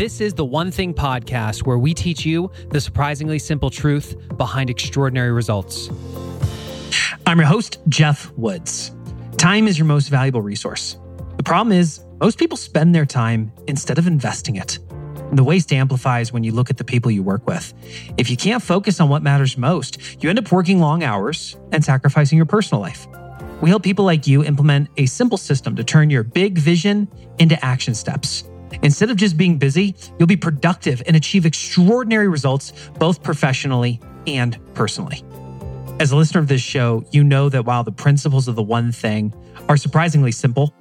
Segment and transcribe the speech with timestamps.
[0.00, 4.70] This is the One Thing podcast where we teach you the surprisingly simple truth behind
[4.70, 5.90] extraordinary results.
[7.26, 8.92] I'm your host, Geoff Woods.
[9.36, 10.96] Time is your most valuable resource.
[11.36, 14.78] The problem is, most people spend their time instead of investing it.
[15.18, 17.74] And the waste amplifies when you look at the people you work with.
[18.16, 21.84] If you can't focus on what matters most, you end up working long hours and
[21.84, 23.06] sacrificing your personal life.
[23.60, 27.06] We help people like you implement a simple system to turn your big vision
[27.38, 28.44] into action steps.
[28.82, 34.58] Instead of just being busy, you'll be ProduKtive and achieve extraordinary results both professionally and
[34.74, 35.24] personally.
[36.00, 38.92] As a listener of this show, you know that while the principles of the one
[38.92, 39.34] thing
[39.68, 40.72] are surprisingly simple,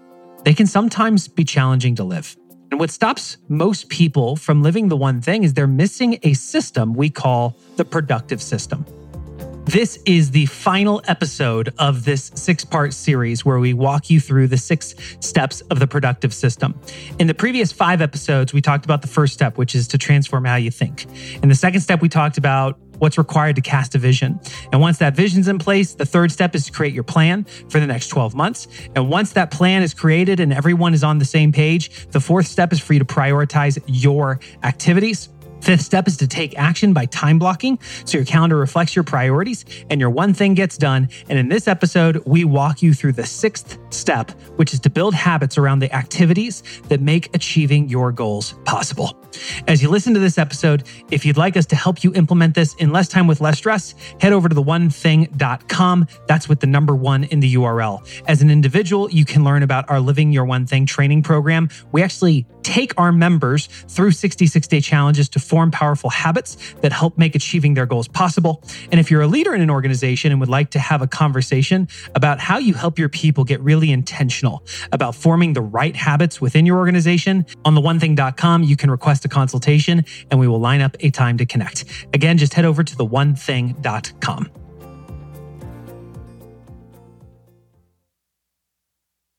[0.45, 2.36] they can sometimes be challenging to live.
[2.72, 6.94] And what stops most people from living the one thing is they're missing a system
[6.94, 8.86] we call the productive system.
[9.70, 14.48] This is the final episode of this six part series where we walk you through
[14.48, 16.73] the six steps of the ProduKtive system.
[17.20, 20.45] In the previous five episodes, we talked about the first step, which is to transform
[20.45, 21.05] how you think.
[21.44, 24.40] In the second step, we talked about what's required to cast a vision.
[24.72, 27.80] And once that vision's in place, the third step is to create your plan for
[27.80, 28.67] the next 12 months.
[28.95, 32.47] And once that plan is created and everyone is on the same page, the fourth
[32.47, 35.30] step is for you to prioritize your activities.
[35.62, 39.66] Fifth step is to take action by time blocking so your calendar reflects your priorities
[39.90, 41.10] and your one thing gets done.
[41.30, 45.14] And in this episode, we walk you through the sixth step, which is to build
[45.14, 49.16] habits around the activities that make achieving your goals possible.
[49.68, 52.73] As you listen to this episode, if you'd like us to help you implement this
[52.76, 56.08] in less time with less stress, head over to the1thing.com.
[56.28, 58.08] That's with the number one in the URL.
[58.28, 61.70] As an individual, you can learn about our Living Your One Thing training program.
[61.92, 67.18] We actually take our members through 66 day challenges to form powerful habits that help
[67.18, 68.64] make achieving their goals possible.
[68.92, 71.88] And if you're a leader in an organization and would like to have a conversation
[72.16, 76.66] about how you help your people get really intentional about forming the right habits within
[76.66, 81.09] your organization, on the1thing.com, you can request a consultation and we will line up a
[81.09, 81.85] time to connect.
[82.13, 84.50] Again, just head over to the1thing.com.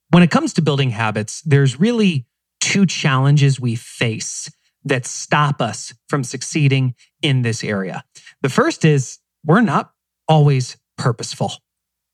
[0.09, 2.25] When it comes to building habits, there's really
[2.59, 4.51] two challenges we face
[4.83, 8.03] that stop us from succeeding in this area.
[8.41, 9.91] The first is we're not
[10.27, 11.53] always purposeful.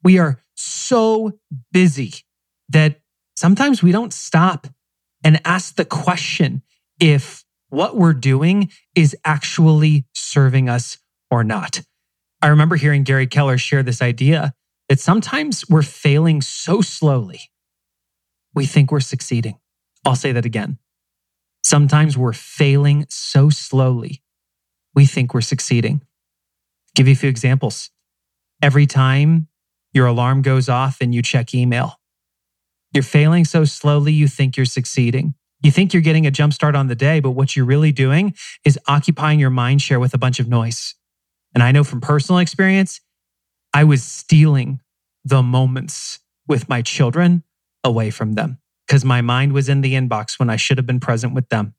[0.04, 1.40] We are so
[1.72, 2.14] busy
[2.70, 3.00] that
[3.36, 4.68] sometimes we don't stop
[5.24, 6.62] and ask the question
[7.00, 10.98] if what we're doing is actually serving us
[11.30, 11.82] or not.
[12.42, 14.54] I remember hearing Gary Keller share this idea
[14.90, 17.52] that sometimes we're failing so slowly,
[18.54, 19.60] we think we're succeeding.
[20.06, 20.78] I'll say that again.
[21.64, 24.24] Sometimes we're failing so slowly,
[24.96, 26.02] we think we're succeeding.
[26.96, 27.92] Give you a few examples.
[28.62, 29.50] Every time
[29.94, 32.00] your alarm goes off and you check email,
[32.94, 35.36] you're failing so slowly, you think you're succeeding.
[35.64, 38.36] You think you're getting a jump start on the day, but what you're really doing
[38.64, 40.96] is occupying your mind share with a bunch of noise.
[41.54, 43.02] And I know from personal experience,
[43.74, 44.82] I was stealing
[45.26, 47.44] the moments with my children
[47.84, 51.00] away from them because my mind was in the inbox when I should have been
[51.00, 51.74] present with them.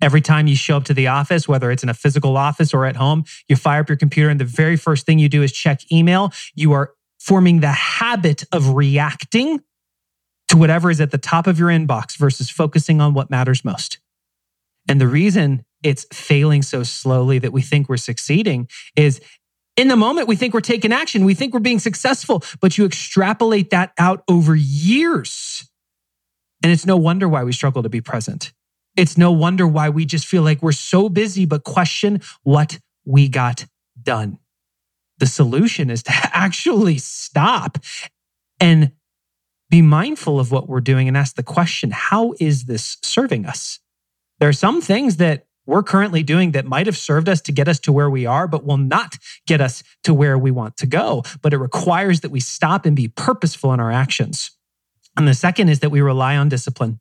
[0.00, 2.86] Every time you show up to the office, whether it's in a physical office or
[2.86, 5.52] at home, you fire up your computer and the very first thing you do is
[5.52, 6.32] check email.
[6.54, 9.60] You are forming the habit of reacting
[10.48, 13.98] to whatever is at the top of your inbox versus focusing on what matters most.
[14.88, 19.20] And the reason it's failing so slowly that we think we're succeeding is
[19.76, 21.24] in the moment, we think we're taking action.
[21.24, 25.68] We think we're being successful, but you extrapolate that out over years
[26.62, 28.52] and it's no wonder why we struggle to be present.
[28.96, 33.28] It's no wonder why we just feel like we're so busy, but question what we
[33.28, 33.66] got
[34.00, 34.38] done.
[35.22, 37.78] The solution is to actually stop
[38.58, 38.90] and
[39.70, 43.78] be mindful of what we're doing and ask the question how is this serving us?
[44.40, 47.68] There are some things that we're currently doing that might have served us to get
[47.68, 49.16] us to where we are, but will not
[49.46, 51.22] get us to where we want to go.
[51.40, 54.50] But it requires that we stop and be purposeful in our actions.
[55.16, 56.98] And the second is that we rely on discipline.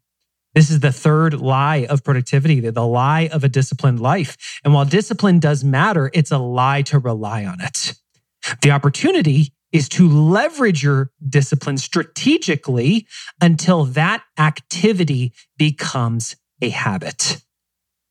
[0.53, 4.59] This is the third lie of productivity, the lie of a disciplined life.
[4.63, 7.95] And while discipline does matter, it's a lie to rely on it.
[8.61, 13.07] The opportunity is to leverage your discipline strategically
[13.39, 17.41] until that activity becomes a habit.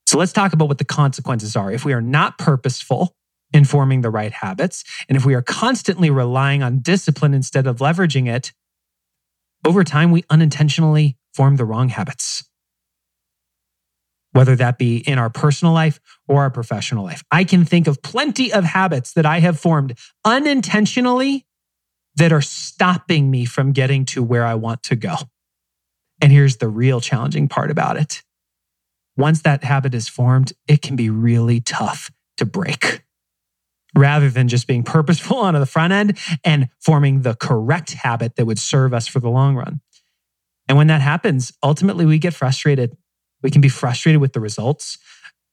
[0.07, 1.71] So let's talk about what the consequences are.
[1.71, 3.15] If we are not purposeful
[3.53, 7.79] in forming the right habits, and if we are constantly relying on discipline instead of
[7.79, 8.53] leveraging it,
[9.67, 12.49] over time, we unintentionally form the wrong habits,
[14.33, 17.23] whether that be in our personal life or our professional life.
[17.31, 21.47] I can think of plenty of habits that I have formed unintentionally
[22.17, 25.17] that are stopping me from getting to where I want to go.
[26.21, 28.23] And here's the real challenging part about it
[29.17, 33.05] once that habit is formed, it can be really tough to break.
[33.97, 38.47] Rather than just being purposeful on the front end and forming the correct habit that
[38.47, 39.81] would serve us for the long run.
[40.69, 42.97] And when that happens, ultimately we get frustrated.
[43.43, 44.99] We can be frustrated with the results.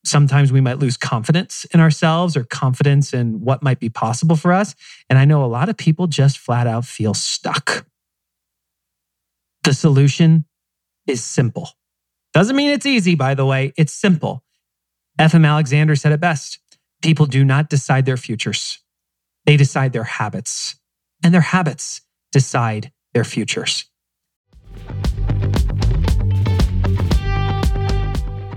[0.06, 4.54] Sometimes we might lose confidence in ourselves or confidence in what might be possible for
[4.54, 4.76] us.
[5.10, 7.86] And I know a lot of people just flat out feel stuck.
[9.64, 10.46] The solution
[11.08, 11.72] is simple.
[12.34, 13.74] Doesn't mean it's easy, by the way.
[13.78, 14.44] It's simple.
[15.20, 15.44] F.M.
[15.44, 16.60] Alexander said it best
[17.02, 18.80] people do not decide their futures,
[19.46, 20.76] they decide their habits,
[21.24, 22.02] and their habits
[22.32, 23.86] decide their futures.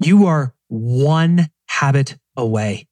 [0.00, 2.88] You are one habit away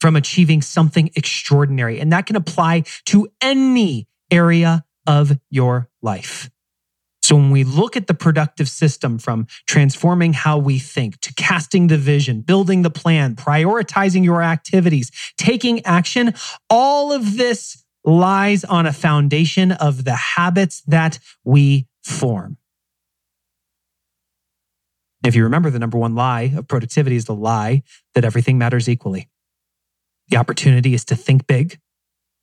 [0.00, 2.00] from achieving something extraordinary.
[2.00, 6.50] And that can apply to any area of your life.
[7.22, 11.86] So when we look at the ProduKtive system from transforming how we think to casting
[11.86, 16.34] the vision, building the plan, prioritizing your activities, taking action,
[16.68, 22.56] all of this lies on a foundation of the habits that we form.
[25.24, 27.82] If you remember, the number one lie of productivity is the lie
[28.14, 29.28] that everything matters equally.
[30.28, 31.78] The opportunity is to think big,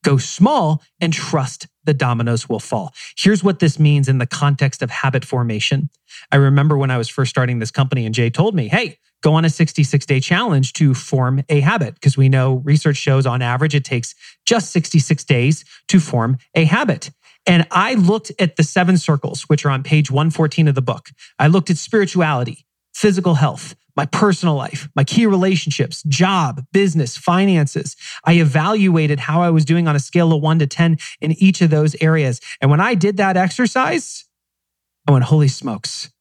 [0.03, 2.93] go small, and trust the dominoes will fall.
[3.17, 5.89] Here's what this means in the context of habit formation.
[6.31, 9.33] I remember when I was first starting this company, and Jay told me, hey, go
[9.33, 13.41] on a 66 day challenge to form a habit because we know research shows on
[13.41, 14.13] average it takes
[14.45, 17.09] just 66 days to form a habit.
[17.47, 21.09] And I looked at the seven circles, which are on page 114 of the book.
[21.39, 22.65] I looked at spirituality,
[22.97, 27.95] physical health, my personal life, my key relationships, job, business, finances.
[28.25, 31.61] I evaluated how I was doing on a scale of one to 10 in each
[31.61, 32.41] of those areas.
[32.59, 34.25] And when I did that exercise,
[35.07, 36.11] I went, holy smokes,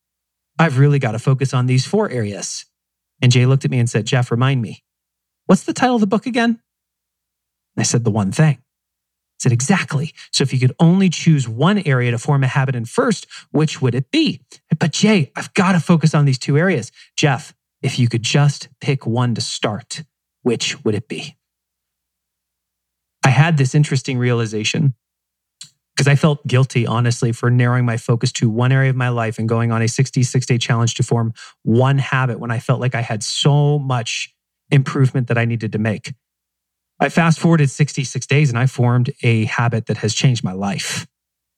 [0.59, 2.67] I've really got to focus on these four areas.
[3.23, 4.85] And Jay looked at me and said, Geoff, remind me,
[5.47, 6.61] what's the title of the book again?
[7.79, 8.59] I said, The One Thing
[9.39, 10.13] said, exactly.
[10.33, 13.83] So if you could only choose one area to form a habit in first, which
[13.83, 14.41] would it be?
[14.79, 16.91] But Jay, I've got to focus on these two areas.
[17.17, 20.05] Geoff, if you could just pick one to start,
[20.43, 21.37] which would it be?
[23.25, 24.95] I had this interesting realization
[25.97, 29.39] because I felt guilty, honestly, for narrowing my focus to one area of my life
[29.39, 32.95] and going on a 66 day challenge to form one habit when I felt like
[32.95, 34.35] I had so much
[34.71, 36.13] improvement that I needed to make.
[36.99, 41.07] I fast forwarded 66 days and I formed a habit that has changed my life.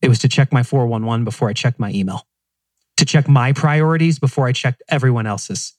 [0.03, 2.27] It was to check my 411 before I checked my email,
[2.97, 5.75] to check my priorities before I checked everyone else's.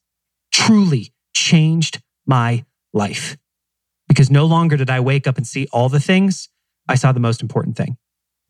[0.51, 3.37] Truly changed my life
[4.07, 6.49] because no longer did I wake up and see all the things.
[6.87, 7.97] I saw the most important thing.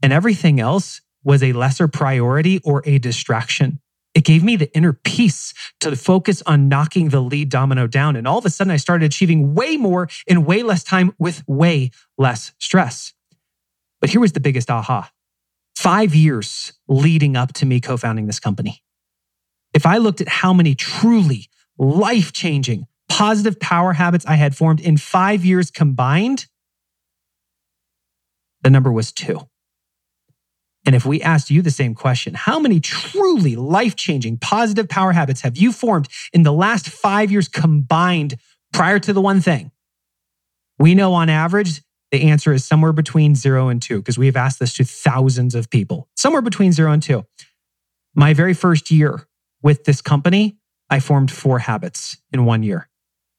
[0.01, 3.79] And everything else was a lesser priority or a distraction.
[4.19, 8.17] It gave me the inner peace to focus on knocking the lead domino down.
[8.17, 11.41] And all of a sudden, I started achieving way more in way less time with
[11.47, 13.13] way less stress.
[14.01, 15.09] But here was the biggest aha
[15.73, 18.83] five years leading up to me co founding this company.
[19.73, 21.47] If I looked at how many truly
[21.77, 26.47] life changing, positive power habits I had formed in five years combined,
[28.63, 29.47] the number was two.
[30.85, 35.11] And if we asked you the same question, how many truly life changing positive power
[35.11, 38.37] habits have you formed in the last five years combined
[38.73, 39.71] prior to the one thing?
[40.77, 41.81] We know on average,
[42.11, 45.69] the answer is somewhere between zero and two, because we've asked this to thousands of
[45.69, 47.25] people, somewhere between zero and two.
[48.15, 49.27] My very first year
[49.61, 50.57] with this company,
[50.89, 52.89] I formed four habits in one year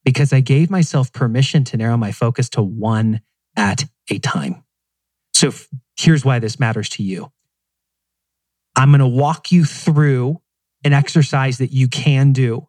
[0.05, 3.21] because I gave myself permission to narrow my focus to one
[3.57, 4.63] at a time.
[5.41, 5.51] So
[5.97, 7.31] here's why this matters to you.
[8.75, 10.39] I'm going to walk you through
[10.83, 12.67] an exercise that you can do.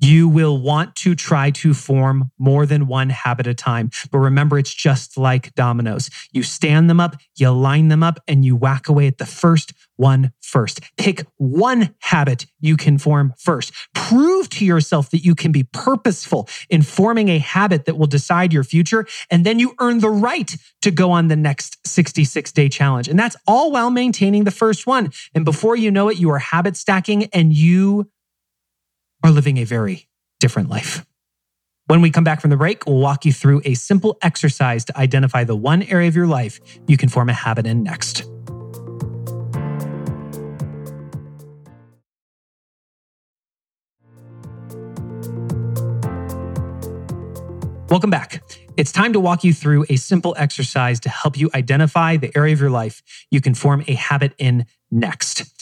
[0.00, 3.90] You will want to try to form more than one habit at a time.
[4.10, 6.10] But remember, it's just like dominoes.
[6.32, 9.72] You stand them up, you line them up, and you whack away at the first
[9.96, 10.80] one first.
[10.96, 13.72] Pick one habit you can form first.
[13.94, 18.52] Prove to yourself that you can be purposeful in forming a habit that will decide
[18.52, 19.06] your future.
[19.30, 23.08] And then you earn the right to go on the next 66 day challenge.
[23.08, 25.10] And that's all while maintaining the first one.
[25.34, 28.10] And before you know it, you are habit stacking and you
[29.24, 30.06] are living a very
[30.38, 31.04] different life.
[31.86, 34.98] When we come back from the break, we'll walk you through a simple exercise to
[34.98, 38.24] identify the one area of your life you can form a habit in next.
[47.88, 48.42] Welcome back.
[48.76, 52.52] It's time to walk you through a simple exercise to help you identify the area
[52.52, 55.53] of your life you can form a habit in next.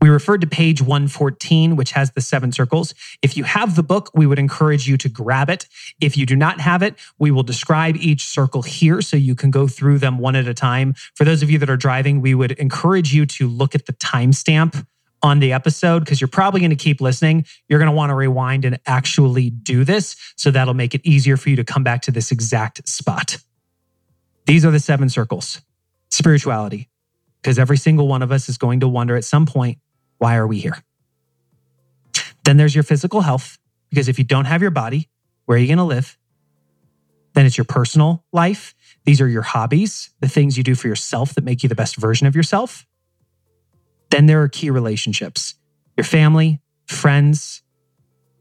[0.00, 2.94] We referred to page 114, which has the seven circles.
[3.20, 5.66] If you have the book, we would encourage you to grab it.
[6.00, 9.50] If you do not have it, we will describe each circle here so you can
[9.50, 10.94] go through them one at a time.
[11.16, 13.92] For those of you that are driving, we would encourage you to look at the
[13.94, 14.86] timestamp
[15.20, 17.44] on the episode because you're probably going to keep listening.
[17.68, 20.14] You're going to want to rewind and actually do this.
[20.36, 23.38] So that'll make it easier for you to come back to this exact spot.
[24.46, 25.60] These are the seven circles
[26.10, 26.88] spirituality,
[27.42, 29.78] because every single one of us is going to wonder at some point
[30.18, 30.82] why are we here?
[32.44, 33.58] Then there's your physical health,
[33.90, 35.08] because if you don't have your body,
[35.46, 36.18] where are you going to live?
[37.34, 38.74] Then it's your personal life.
[39.04, 41.96] These are your hobbies, the things you do for yourself that make you the best
[41.96, 42.86] version of yourself.
[44.10, 45.54] Then there are key relationships
[45.96, 47.62] your family, friends,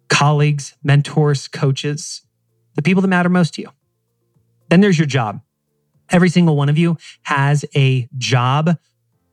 [0.10, 2.22] colleagues, mentors, coaches,
[2.76, 3.70] the people that matter most to you.
[4.70, 5.42] Then there's your job.
[6.10, 8.78] Every single one of you has a job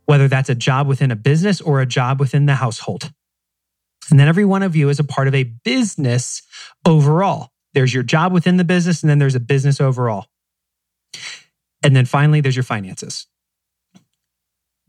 [0.07, 3.13] whether that's a job within a business or a job within the household.
[4.11, 6.43] And then every one of you is a part of a business
[6.87, 7.51] overall.
[7.73, 10.27] There's your job within the business, and then there's a business overall.
[11.83, 13.27] And then finally, there's your finances.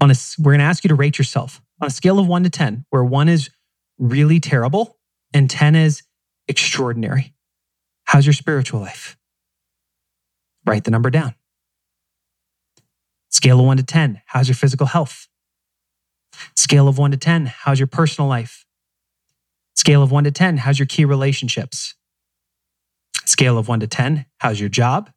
[0.01, 2.43] On a, we're going to ask you to rate yourself on a scale of one
[2.43, 3.49] to 10, where one is
[3.97, 4.97] really terrible
[5.33, 6.03] and 10 is
[6.47, 7.33] extraordinary.
[8.03, 9.17] How's your spiritual life?
[10.65, 11.35] Write the number down.
[13.35, 15.27] Scale of one to 10, how's your physical health?
[16.55, 18.65] Scale of one to 10, how's your personal life?
[19.75, 21.95] Scale of one to 10, how's your key relationships?
[23.25, 25.09] Scale of one to 10, how's your job?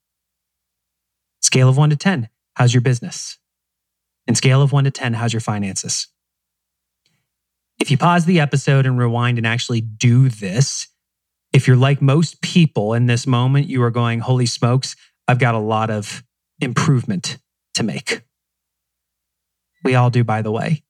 [1.40, 3.38] Scale of one to 10, how's your business?
[4.26, 6.08] And scale of one to 10, how's your finances?
[7.78, 10.88] If you pause the episode and rewind and actually do this,
[11.52, 14.96] if you're like most people in this moment, you are going, Holy smokes,
[15.28, 16.24] I've got a lot of
[16.60, 17.38] improvement
[17.78, 18.22] to make.
[19.82, 20.84] We all do, by the way.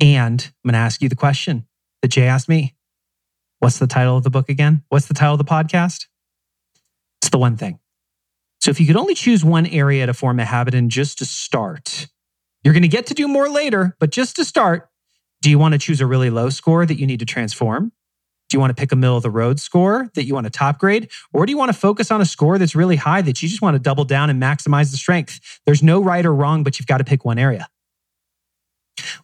[0.00, 1.66] And I'm going to ask you the question
[2.02, 2.74] that Jay asked me
[3.58, 4.82] What's the title of the book again?
[4.90, 6.06] What's the title of the podcast?
[7.22, 7.78] It's the one thing.
[8.60, 11.24] So if you could only choose one area to form a habit in just to
[11.24, 12.06] start,
[12.62, 14.90] you're going to get to do more later, but just to start,
[15.40, 17.92] do you want to choose a really low score that you need to transform?
[18.48, 20.50] Do you want to pick a middle of the road score that you want to
[20.50, 21.10] top grade?
[21.32, 23.60] Or do you want to focus on a score that's really high that you just
[23.60, 25.40] want to double down and maximize the strength?
[25.66, 27.68] There's no right or wrong, but you've got to pick one area.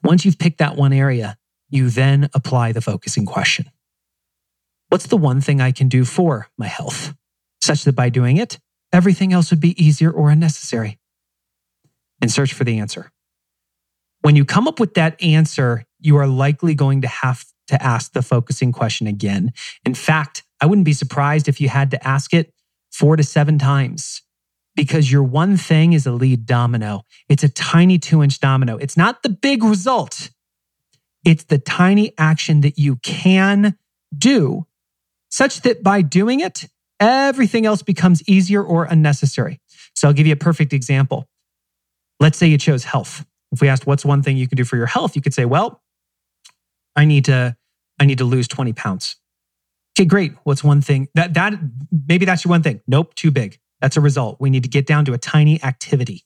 [0.02, 1.36] Once you've picked that one area,
[1.70, 3.70] you then apply the focusing question
[4.88, 7.14] What's the one thing I can do for my health?
[7.62, 8.58] Such that by doing it,
[8.92, 10.98] everything else would be easier or unnecessary.
[12.20, 13.10] And search for the answer.
[14.20, 18.12] When you come up with that answer, you are likely going to have to ask
[18.12, 19.52] the focusing question again.
[19.84, 22.54] In fact, I wouldn't be surprised if you had to ask it
[22.90, 24.22] four to seven times
[24.76, 27.02] because your one thing is a lead domino.
[27.28, 28.76] It's a tiny two inch domino.
[28.76, 30.30] It's not the big result,
[31.24, 33.76] it's the tiny action that you can
[34.16, 34.66] do
[35.30, 36.66] such that by doing it,
[37.00, 39.60] everything else becomes easier or unnecessary.
[39.94, 41.26] So I'll give you a perfect example.
[42.20, 43.24] Let's say you chose health.
[43.50, 45.44] If we asked what's one thing you can do for your health, you could say,
[45.44, 45.82] well,
[46.94, 47.56] I need to
[48.02, 49.14] I need to lose 20 pounds.
[49.94, 50.32] Okay, great.
[50.42, 51.54] What's one thing that that
[52.08, 52.80] maybe that's your one thing?
[52.88, 53.60] Nope, too big.
[53.80, 54.38] That's a result.
[54.40, 56.24] We need to get down to a tiny activity.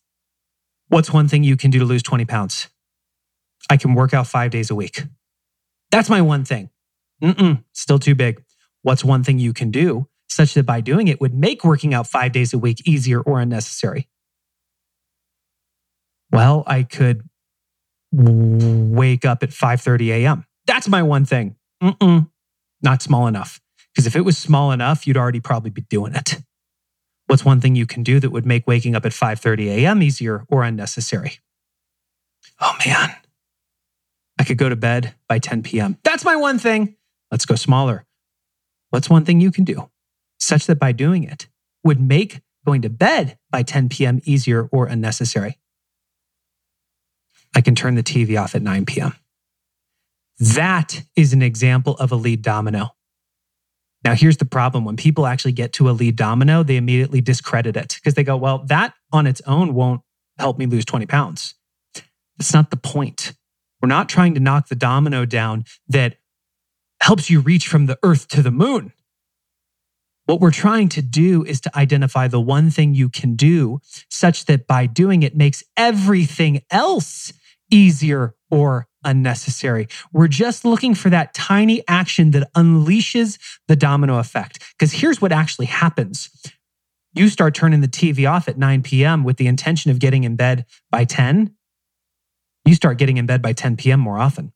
[0.88, 2.68] What's one thing you can do to lose 20 pounds?
[3.68, 5.02] I can work out 5 days a week.
[5.90, 6.70] That's my one thing.
[7.22, 8.42] Mm-mm, still too big.
[8.80, 12.06] What's one thing you can do such that by doing it would make working out
[12.06, 14.08] 5 days a week easier or unnecessary?
[16.32, 17.28] Well, I could
[18.12, 20.46] wake up at 5:30 a.m.
[20.66, 21.55] That's my one thing.
[21.82, 22.30] Mm-mm,
[22.82, 23.60] not small enough.
[23.92, 26.36] Because if it was small enough, you'd already probably be doing it.
[27.26, 30.02] What's one thing you can do that would make waking up at 5:30 a.m.
[30.02, 31.38] easier or unnecessary?
[32.60, 33.10] Oh man.
[34.38, 35.98] I could go to bed by 10 p.m.
[36.04, 36.96] That's my one thing.
[37.30, 38.04] Let's go smaller.
[38.90, 39.90] What's one thing you can do
[40.38, 41.48] such that by doing it
[41.82, 44.20] would make going to bed by 10 p.m.
[44.24, 45.58] easier or unnecessary?
[47.54, 49.14] I can turn the TV off at 9 p.m.
[50.38, 52.90] That is an example of a lead domino.
[54.04, 57.76] Now, here's the problem when people actually get to a lead domino, they immediately discredit
[57.76, 60.02] it because they go, well, that on its own won't
[60.38, 61.54] help me lose 20 pounds.
[62.38, 63.32] That's not the point.
[63.80, 66.16] We're not trying to knock the domino down that
[67.00, 68.92] helps you reach from the earth to the moon.
[70.26, 74.46] What we're trying to do is to identify the one thing you can do such
[74.46, 77.32] that by doing it makes everything else
[77.70, 79.88] easier or unnecessary.
[80.12, 84.62] We're just looking for that tiny action that unleashes the domino effect.
[84.78, 86.28] Because here's what actually happens
[87.14, 89.24] you start turning the TV off at 9 p.m.
[89.24, 91.54] with the intention of getting in bed by 10,
[92.66, 94.00] you start getting in bed by 10 p.m.
[94.00, 94.52] more often.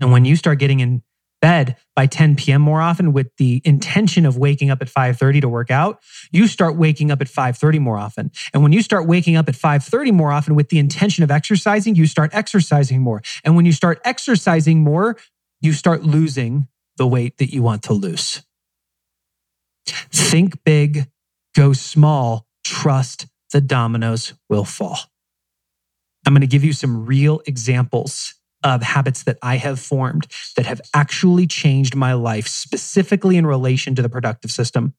[0.00, 1.02] And when you start getting in
[1.42, 2.62] bed by 10 p.m.
[2.62, 6.76] more often with the intention of waking up at 5:30 to work out, you start
[6.76, 8.30] waking up at 5:30 more often.
[8.54, 11.96] And when you start waking up at 5:30 more often with the intention of exercising,
[11.96, 13.20] you start exercising more.
[13.44, 15.18] And when you start exercising more,
[15.60, 18.42] you start losing the weight that you want to lose.
[19.86, 21.10] Think big,
[21.54, 24.98] go small, trust the dominoes will fall.
[26.26, 28.34] I'm going to give you some real examples
[28.64, 30.26] of habits that I have formed
[30.56, 34.94] that have actually changed my life, specifically in relation to the ProduKtive system.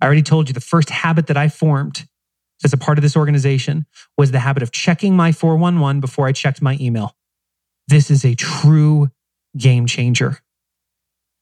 [0.00, 2.06] I already told you the first habit that I formed
[2.64, 3.86] as a part of this organization
[4.16, 7.16] was the habit of checking my 411 before I checked my email.
[7.88, 9.08] This is a true
[9.56, 10.38] game changer.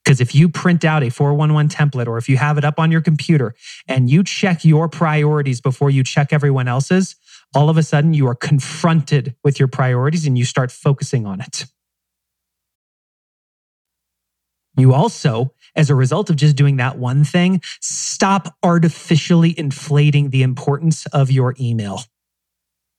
[0.05, 2.91] Because if you print out a 411 template or if you have it up on
[2.91, 3.55] your computer
[3.87, 7.15] and you check your priorities before you check everyone else's,
[7.55, 11.41] all of a sudden you are confronted with your priorities and you start focusing on
[11.41, 11.65] it.
[14.77, 20.43] You also, as a result of just doing that one thing, stop artificially inflating the
[20.43, 22.01] importance of your email.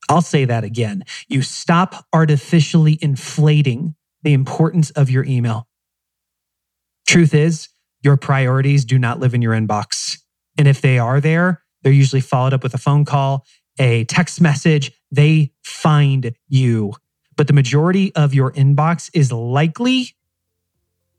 [0.09, 1.05] I'll say that again.
[1.29, 5.69] You stop artificially inflating the importance of your email.
[7.07, 7.69] Truth is,
[8.03, 10.19] your priorities do not live in your inbox.
[10.59, 13.45] And if they are there, they're usually followed up with a phone call
[13.79, 16.95] a text message, they find you.
[17.37, 20.17] But the majority of your inbox is likely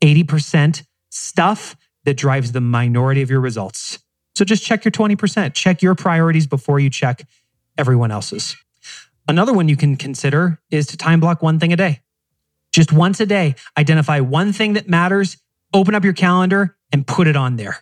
[0.00, 3.98] 80% stuff that drives the minority of your results.
[4.34, 5.54] So just check your 20%.
[5.54, 7.26] Check your priorities before you check
[7.76, 8.56] everyone else's.
[9.26, 12.00] Another one you can consider is to time block one thing a day.
[12.72, 15.36] Just once a day, identify one thing that matters,
[15.72, 17.78] open up your calendar and put it on there.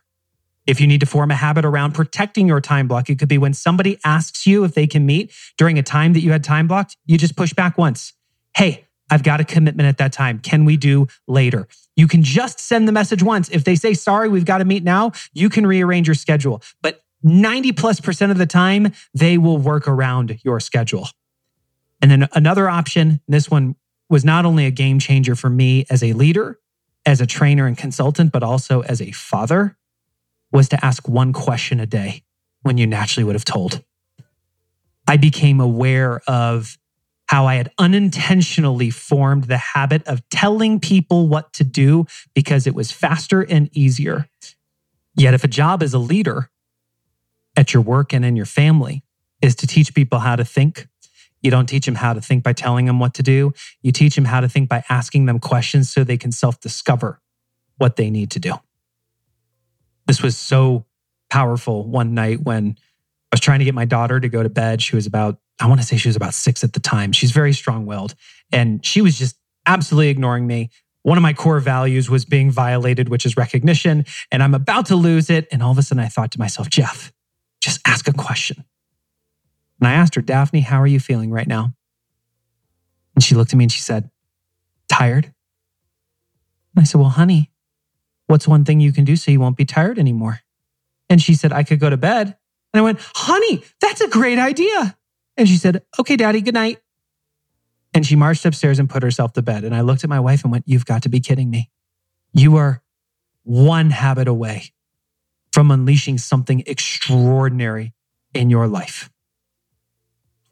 [0.67, 3.39] If you need to form a habit around protecting your time block, it could be
[3.39, 6.67] when somebody asks you if they can meet during a time that you had time
[6.67, 8.15] blocked, you just push back once.
[8.57, 10.41] Hey, I've got a commitment at that time.
[10.41, 11.69] Can we do later?
[11.95, 13.49] You can just send the message once.
[13.51, 16.63] If they say, sorry, we've got to meet now, you can rearrange your schedule.
[16.83, 21.09] But 90 plus percent of the time, they will work around your schedule.
[22.03, 23.77] And then another option, this one
[24.11, 26.59] was not only a game changer for me as a leader,
[27.07, 29.77] as a trainer and consultant, but also as a father
[30.53, 32.23] was to ask one question a day
[32.63, 33.83] when you naturally would have told.
[35.07, 36.77] I became aware of
[37.29, 42.75] how I had unintentionally formed the habit of telling people what to do because it
[42.75, 44.29] was faster and easier.
[45.17, 46.51] Yet, if a job as a leader
[47.57, 49.03] at your work and in your family
[49.41, 50.89] is to teach people how to think,
[51.47, 53.55] you don't teach them how to think by telling them what to do.
[53.81, 57.23] You teach them how to think by asking them questions so they can self discover
[57.79, 58.55] what they need to do.
[60.07, 60.87] This was so
[61.31, 62.77] powerful one night when
[63.31, 64.83] I was trying to get my daughter to go to bed.
[64.83, 67.13] She was about, I want to say she was about six at the time.
[67.13, 68.17] She's very strong willed
[68.53, 70.71] and she was just absolutely ignoring me.
[71.03, 74.05] One of my core values was being violated, which is recognition.
[74.33, 75.47] And I'm about to lose it.
[75.53, 77.13] And all of a sudden I thought to myself, Geoff,
[77.61, 78.65] just ask a question.
[79.81, 81.75] And I asked her, Daphne, how are you feeling right now?
[83.15, 84.11] And she looked at me and she said,
[84.89, 85.25] Tired.
[86.75, 87.51] And I said, Well, honey,
[88.27, 90.41] What's one thing you can do so you won't be tired anymore?
[91.09, 92.37] And she said, I could go to bed.
[92.73, 94.97] And I went, Honey, that's a great idea.
[95.37, 96.81] And she said, Okay, daddy, good night.
[97.95, 99.65] And she marched upstairs and put herself to bed.
[99.65, 101.71] And I looked at my wife and went, You've got to be kidding me.
[102.33, 102.83] You are
[103.45, 104.73] one habit away
[105.53, 107.95] from unleashing something extraordinary
[108.35, 109.09] in your life.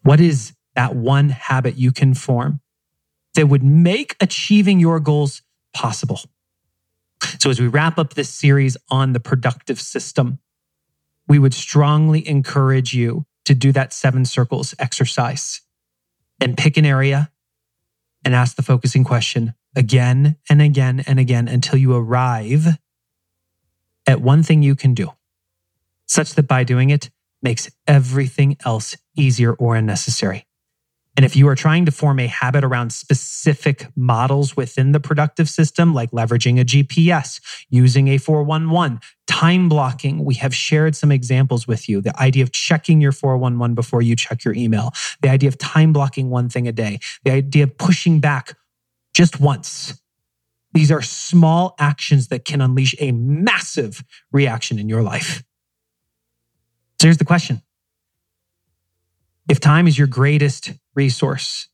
[0.05, 2.61] What is that one habit you can form
[3.33, 5.41] that would make achieving your goals
[5.73, 6.19] possible?
[7.39, 10.37] So, as we wrap up this series on the ProduKtive system,
[11.27, 15.61] we would strongly encourage you to do that seven circles exercise
[16.39, 17.31] and pick an area
[18.23, 22.77] and ask the focusing question again and again and again until you arrive
[24.05, 25.13] at one thing you can do,
[26.05, 27.09] such that by doing it
[27.45, 30.47] makes everything else easier or unnecessary.
[31.15, 35.47] And if you are trying to form a habit around specific models within the ProduKtive
[35.47, 41.67] system, like leveraging a GPS, using a 411, time blocking, we have shared some examples
[41.67, 42.01] with you.
[42.01, 45.93] The idea of checking your 411 before you check your email, the idea of time
[45.93, 48.57] blocking one thing a day, the idea of pushing back
[49.13, 50.01] just once.
[50.73, 54.03] These are small actions that can unleash a massive
[54.33, 55.44] reaction in your life.
[56.99, 57.61] So here's the question
[59.49, 61.67] If time is your greatest resource,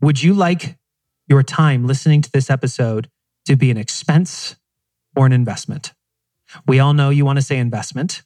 [0.00, 0.78] would you like
[1.26, 3.10] your time listening to this episode
[3.46, 4.56] to be an expense
[5.16, 5.92] or an investment?
[6.66, 8.22] We all know you want to say investment.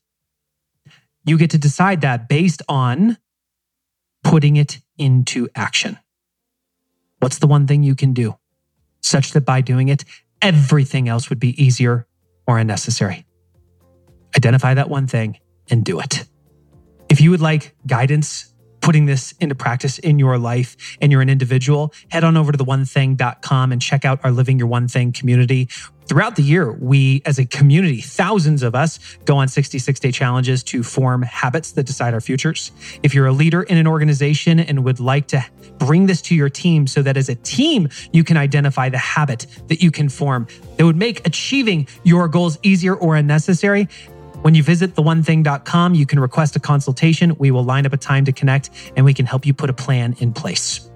[1.24, 3.18] You get to decide that based on
[4.24, 5.98] putting it into action.
[7.20, 8.36] What's the one thing you can do
[9.00, 10.04] such that by doing it,
[10.42, 12.06] everything else would be easier
[12.46, 13.26] or unnecessary?
[14.36, 15.38] Identify that one thing
[15.70, 16.24] and do it.
[17.08, 21.28] If you would like guidance putting this into practice in your life and you're an
[21.28, 25.68] individual, head on over to the1thing.com and check out our Living Your One Thing community.
[26.06, 30.62] Throughout the year, we as a community, thousands of us go on 66 day challenges
[30.64, 32.72] to form habits that decide our futures.
[33.02, 35.44] If you're a leader in an organization and would like to
[35.76, 39.46] bring this to your team so that as a team, you can identify the habit
[39.66, 40.46] that you can form
[40.78, 43.86] that would make achieving your goals easier or unnecessary,
[44.42, 47.36] when you visit the1thing.com, you can request a consultation.
[47.38, 49.74] We will line up a time to connect and we can help you put a
[49.74, 50.88] plan in place.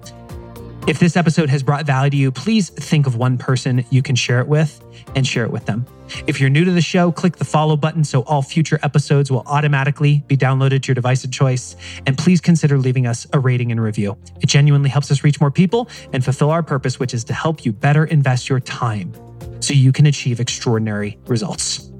[0.85, 4.15] If this episode has brought value to you, please think of one person you can
[4.15, 4.83] share it with
[5.15, 5.85] and share it with them.
[6.27, 9.43] If you're new to the show, click the follow button so all future episodes will
[9.45, 11.77] automatically be downloaded to your device of choice.
[12.05, 14.17] And please consider leaving us a rating and review.
[14.41, 17.63] It genuinely helps us reach more people and fulfill our purpose, which is to help
[17.63, 19.13] you better invest your time
[19.61, 21.92] so you can achieve extraordinary results.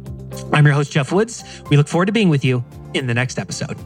[0.51, 1.43] I'm your host, Geoff Woods.
[1.69, 3.77] We look forward to being with you in the next episode.